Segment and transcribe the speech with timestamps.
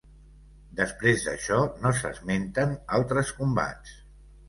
[0.79, 3.99] Després d'això no s'esmenten altres combats.